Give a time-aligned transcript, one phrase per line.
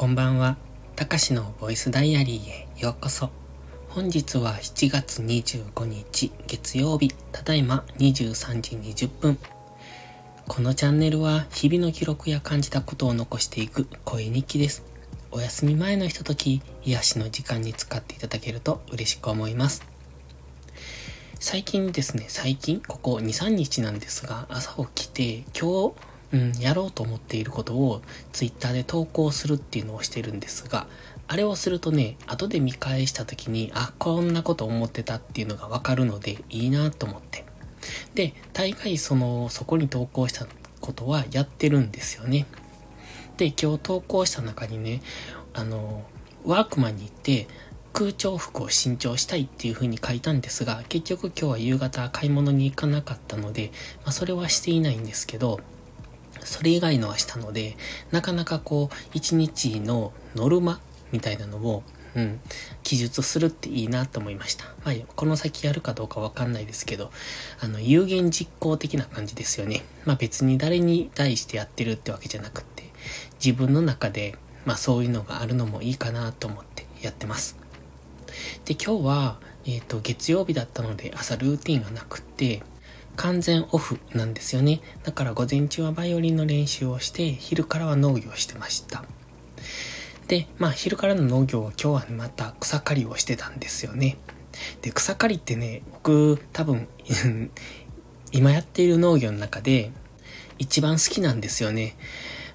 [0.00, 0.56] こんばんは。
[0.96, 3.28] たかしのボイスダイアリーへようこそ。
[3.90, 9.38] 本日は7月25日月曜日、ただいま23時20分。
[10.48, 14.84] このチャンネルは日々の記録や感じたことを残していく声日記です。
[15.32, 19.84] お休み前のひととき、癒しの時間に使っていただけると嬉しく思います。
[21.38, 28.02] 最近ですね、最近、ここ2、3日なんですが、朝起きて、今日、うん、やろうと思っていることを
[28.32, 30.86] Twitter で投稿するっていうのをしてるんですが、
[31.26, 37.44] あれをするとね、後で見返した時に、あ、こんなこと思ってたっていうのがわかるのでいいなと思って。
[38.14, 40.46] で、大概その、そこに投稿した
[40.80, 42.46] ことはやってるんですよね。
[43.36, 45.02] で、今日投稿した中にね、
[45.54, 46.04] あの、
[46.44, 47.48] ワークマンに行って、
[47.92, 53.72] 空調服を新調したいっていう風に書いたんですが、結局今日は夕方買い物に行かなかったので、
[54.04, 55.60] まあそれはしていないんですけど、
[56.44, 57.76] それ以外のはしたので、
[58.10, 60.80] なかなかこう、一日のノルマ
[61.12, 61.82] みたいなのを、
[62.14, 62.40] うん、
[62.82, 64.64] 記述するっていいなと思いました。
[64.84, 67.10] まあ、この先やるかどうかわかんないですけど、
[67.60, 69.82] あの、有言実行的な感じですよね。
[70.04, 72.84] まあ別に誰に対してやってるってわけじゃなくって、
[73.42, 77.56] 自分の中で、まあそういうのがあるのもいいかなと思ってやってます。
[78.64, 82.62] で、今日は、えっ、ー、と、月曜日だったので朝ルーティンがなくって、
[83.16, 84.80] 完全オフなんですよね。
[85.02, 89.04] だから午前中はバイオリンの練習をして、昼からは農業してました。
[90.28, 94.16] で、まあ昼からの農業は今日はまた草刈りをしてたんですよね。
[94.82, 96.88] で、草刈りってね、僕多分
[98.32, 99.90] 今やっている農業の中で
[100.58, 101.96] 一番好きなんですよね。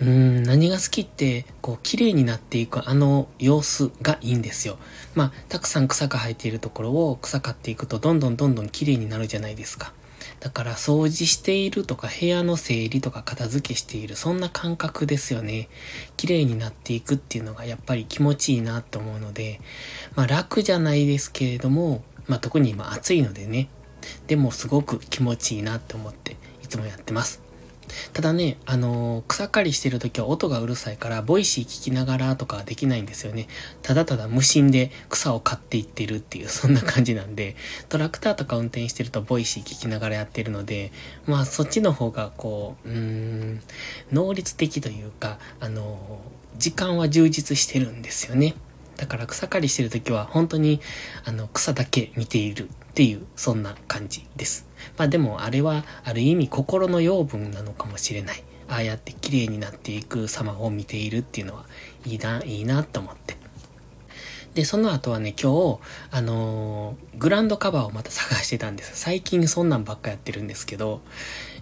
[0.00, 4.78] うん、何が好きって、こう、綺麗になっていくあの様子がいいんですよ。
[5.14, 9.92] まあ、たくさん草が生えているところを草刈っていくと、どんどんどんどん綺麗になるじゃないですか。
[10.40, 15.68] だから掃除しているとか部屋の整理とか片付けしている、そんな感覚ですよね。
[16.16, 19.60] 綺麗になっていくっていうのがやっぱり気持ちいいなと思うので、
[20.14, 23.68] まあ楽じゃないですけれども、まあ特に今暑いのでね、
[24.26, 27.49] でもすごく気持ちいいなって思っていつもやってます。
[28.12, 33.48] ただね、あのー、草刈りしてる時は音がうるさいから、 Voicy 聞きながらとかはできないんですよね。
[33.82, 37.56] ただただ無心で草を刈っていってるっていう、そんな感じなんで、
[37.88, 40.92] トラクターとか運転してると Voicy 聞きながらやってるので、
[41.26, 43.60] まあそっちの方がこう、うーん、
[44.12, 48.54] 能率的というか、あのー、時間は充実してるんですよね。
[49.00, 50.78] だから草刈りしてる時は本当に
[51.24, 54.66] あの草だけ見ているっていう、そんな感じです。
[54.98, 58.44] まあでもあれはある意味心の養分なのかもしれない。
[58.68, 61.64] ああやって綺麗になっていく様を見ているっていうのは
[62.04, 63.38] いいな、いいなと思って。
[64.52, 65.78] で、その後はね、今日、
[66.10, 68.92] あのー、グランドカバーをまた探してたんです。
[68.96, 71.00] 最近そんなんばっかやってるんですけど、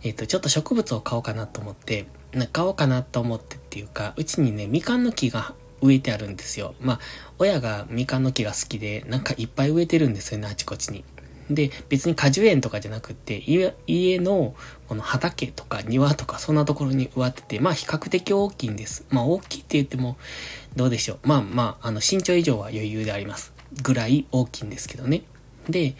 [0.02, 2.06] えっ、と、ちょっと植物を買おうかなと思って、
[2.52, 6.74] 買おうかなと思ってっていうか、うちにね、みかんの木が植えてあるんですよ。
[6.80, 7.00] まあ、
[7.38, 11.04] 親がみかんの木が好きで、なんかいっぱい植えてるんですよね、あちこちに。
[11.50, 13.42] で、別に果樹園とかじゃなくって、
[13.86, 14.54] 家の
[14.88, 19.06] この畑とか庭とかそんなところに植わってて、まあ比較的大きいんです。
[19.10, 20.18] まあ大きいって言っても、
[20.76, 21.18] どうでしょう。
[21.28, 23.52] まあまあ、あの身長以上は余裕であります。
[23.82, 25.22] ぐらい大きいんですけどね。
[25.68, 25.94] で、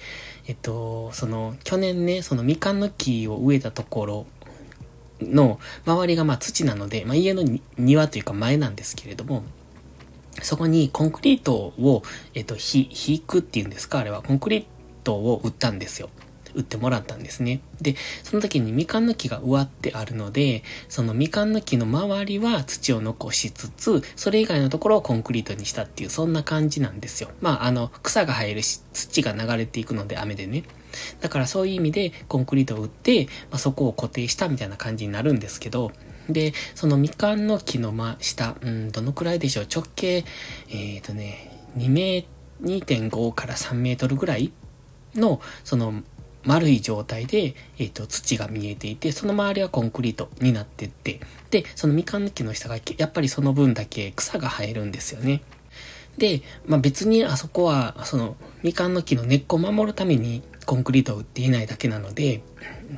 [0.47, 4.27] えっと、その、去年ね、そのみかんの木を植えたところ
[5.21, 7.43] の周りがまあ土なので、まあ家の
[7.79, 9.45] 庭というか前なんですけれども、
[10.43, 12.03] そこにコンクリートを、
[12.35, 13.99] えっと、ひ、引くっていうんですか？
[13.99, 14.23] あれは。
[14.23, 14.65] コンクリー
[15.05, 16.11] トを売ったんですよ。
[16.55, 17.61] 売ってもらったんですね。
[17.81, 17.95] で、
[18.25, 27.31] その時にみかんの木が植わってあるので、そのみかんの木の周りは土を残しつつ、それ以外のところをコンクリートにしたっていう、そんな感じなんですよ。
[27.43, 30.65] まあ、あの、草が生えるし、土が流れていくので、雨でね。
[31.21, 35.93] だからそういう意味でコンクリートを打って、まあ、そこを固定したみたいな感じになるんですけど、
[36.29, 39.67] で、そのみかんの木の真下、うん、どのくらいでしょう？
[39.73, 42.27] 直径、えっ、ー、とね、2メ
[42.63, 44.53] 2.5から3メートルぐらい
[45.15, 46.03] の、その、
[46.45, 51.21] 丸い状態で、えっ、ー、と、土が見えていて、その周りはコンクリートになってって、
[51.51, 55.43] で、そのみかんの木の下が、やっぱりその分だけ草が生えるんですよね。
[56.17, 62.43] で、まあ、別にあそこは、その、みかんの木の根っこを守るためにコンクリートを打っていないだけなので、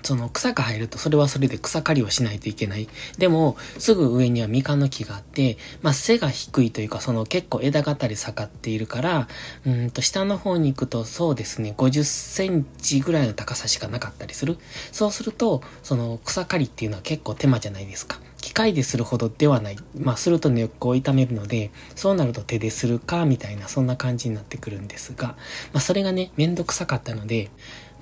[0.03, 2.89] その草が生えるとそれはそれで草刈りをしないといけない。
[3.19, 9.29] でも、すぐ上にはみかんの木があって、まあ背が低いというか、その結構枝がたり下がっているから、
[9.67, 14.59] うんと下の方に行くとそうですね、50センチぐらいの高さしかなかったりする。
[14.93, 18.21] そうすると、その草刈りっていうのは結構手間じゃないですか。
[18.41, 19.77] 機械でするほどではない。
[19.99, 25.29] まあ、すると根っこを痛めるので、そうなると手でするか、みたいな、そんな感じになってくるんですが、
[25.73, 27.51] まあ、それがね、めんどくさかったので、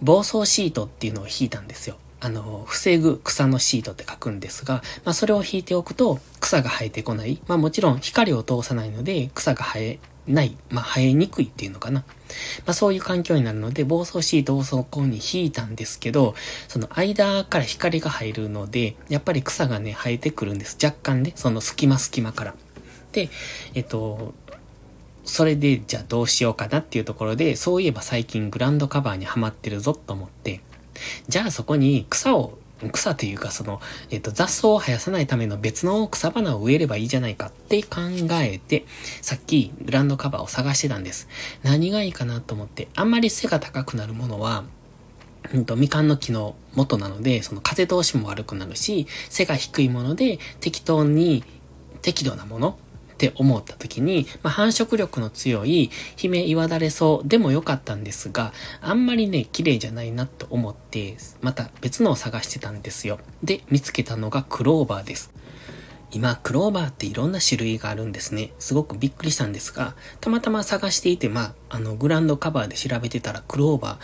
[0.02, 1.96] 防草シートっていうのを引いたんですよ。
[2.20, 7.40] あの、防ぐ草のシートって書くんですが、まあそれを引いておくと草が生えてこない。
[7.46, 12.00] まあもちろん光を通さないので草が生えない、まあ生えにくいっていうのかな。
[12.00, 16.34] まあそういう環境になるので、防草シートをそこに引いたんですけど、
[16.66, 20.76] その間から光が入るので、やっぱり草がね、生えてくるんです。
[20.82, 22.54] 若干ね、その隙間隙間から。
[23.12, 23.30] で、
[23.74, 24.34] えっと、
[25.28, 30.62] それで、じゃあどうしようかなっていうところで、そういえば最近グランドカバーにはまってるぞと思って、
[31.28, 32.58] じゃあそこに草を、
[32.92, 33.80] 草というかその、
[34.10, 38.00] えっ、と、雑草を生やさないための別の草花を植えればいいじゃないかって考
[38.40, 38.86] えて、
[39.20, 41.28] さっきグランドカバーを探してたんです。
[41.62, 44.64] 何がいいかなと思って、あんまり背が高くなるものは、
[45.52, 51.44] うんと、みかんの木の元なので、その風通しも悪くなるし、背が低いもので適当に
[52.00, 52.78] 適度なもの
[53.18, 63.18] って思った時に、まあ、繁殖力の強い姫岩だれ草でもよかったんですが、あんまりね、綺麗じゃないなと思って、また別のを探してたんですよ。
[63.42, 65.32] で、見つけたのがクローバーです。
[66.12, 68.52] 今、クローバーっていろんな種類があるんですね。
[68.60, 73.96] すごくびっくりしたんですが、たまたま探していて、まあ、あの、グランドカバーで調べてたら、クローバ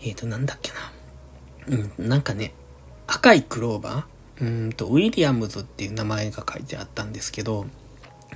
[0.00, 1.86] ー、えっ、ー、と、なんだっけな。
[1.98, 2.54] うん、なんかね、
[3.06, 4.44] 赤いクローバー？
[4.44, 7.66] うーんと、ウィリアムズっていう名前が書いてあったんですけど、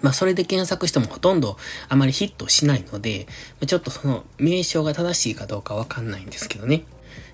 [0.02, 1.56] まあそれで検索してもほとんど
[1.88, 3.26] あまりヒットしないので、
[3.66, 6.84] ちょっとその名称が正しいかどうかわかんないんですけどね。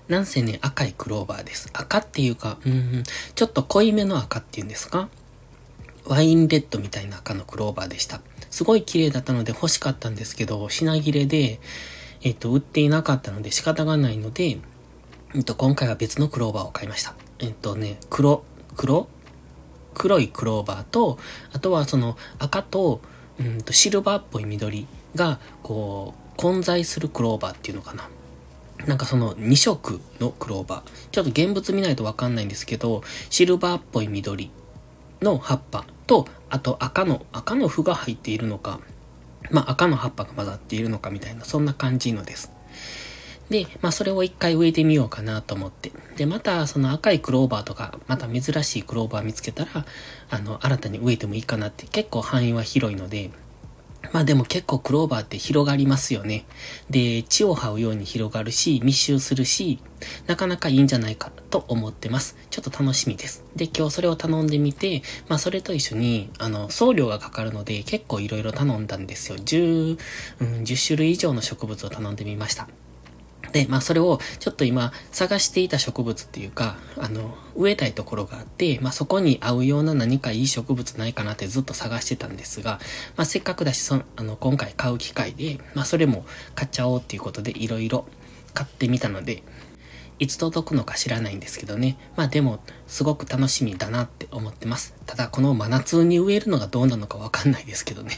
[0.07, 1.69] なんせね、赤いクローバーです。
[1.73, 3.03] 赤っていうか、うん、
[3.35, 5.07] ちょっと濃いめの赤っていうんですか？
[6.05, 8.19] ワインレッドみたいな赤のクローバーでした。
[8.49, 11.59] すごい綺麗だったので欲しかったんですけど、品切れで、
[12.21, 14.57] えっと、売っていなかったので仕方がないので、
[15.33, 17.15] えっと、今回は別のクローバーを買いました。
[17.39, 18.43] えっとね、黒、
[18.75, 19.07] 黒？
[19.93, 21.17] 黒いクローバーと、
[21.53, 23.01] あとはその赤と、
[23.39, 28.09] うんとシルバーっぽい緑が、こう、混在するクローバーっていうのかな。
[28.87, 31.09] なんかその2色のクローバー。
[31.11, 34.51] ちょっと現物見ないとわかんないんですけど、シルバーっぽい緑
[35.21, 38.79] の葉っぱと、あと赤の、赤の符が入っているのか、
[39.51, 42.51] まあ赤の葉っぱが混ざっているのかみたいな、そんな感じのです。
[43.49, 45.91] で、まあそれを一回植えてみようかなと思って。
[46.17, 49.85] で、またその赤いクローバーとか、また珍しいクローバー見つけたら、
[50.29, 53.31] あの、新たに植えてもいいかなって結構範囲は広いので、
[54.11, 56.45] まあでも結構クローバーって広がりますよね。
[56.89, 59.79] で、地を這うように広がるし、密集するし、
[60.27, 62.35] なかなかいいんじゃないかと思ってます。
[62.49, 63.45] ちょっと楽しみです。
[63.55, 69.37] で、今日それを頼んでみて、まあそれと一緒に、あの、送料がかかるので結構いろいろ頼んだんですよ。
[69.37, 69.97] 10、
[70.39, 72.67] うん、10種類以上の植物を頼んでみました。
[73.53, 82.79] で、まあそれをちょっと今探していた植物っていうか、あの、植えたいところがあって、まあそこに合うような何かいい植物ないかなってずっと探してたんですが、
[83.15, 88.05] まあせっかくだし、その、あの、今回買う機会で、まあそれも買っちゃおうっていうことでいろいろ
[88.55, 89.43] 買ってみたので、
[90.19, 91.97] いつ届くのか知らないんですけどね。
[92.15, 94.95] まあでも、すごく楽しみだなって思ってます。
[95.05, 98.13] ただ、この真夏に植えるのがどうなのかわかんないですけどね。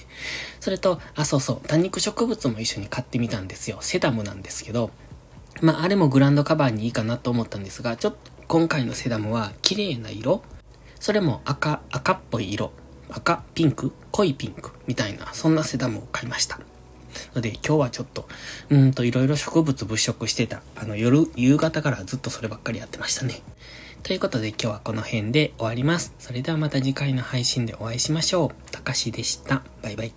[0.61, 3.77] それと、あ、そうそう、多肉植物も一緒に買ってみたんですよ。
[3.81, 4.91] セダムなんですけど、
[5.61, 10.43] まあ、あれもグランドカバーにいいかなと思ったんですが、ちょっと今回のセダムは綺麗な色
[10.99, 12.71] それも赤、赤っぽい色。
[13.09, 16.59] 赤、ピンク、濃いピンクみたいな、そんなセダムを買いました。
[17.33, 18.27] ので今日はちょっと、
[18.69, 20.61] うんといろいろ植物物色してた。
[20.75, 23.41] あの夜、夕方からずっとそればっかりやってましたね。
[24.03, 26.13] ということで今日はこの辺で終わります。
[26.19, 28.71] それではまた次回の配信でお会いしましょう。
[28.71, 29.63] たかしでした。
[29.81, 30.13] バイバイ。